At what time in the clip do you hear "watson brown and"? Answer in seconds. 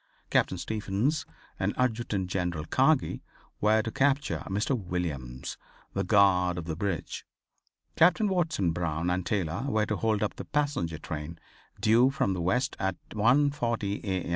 8.27-9.23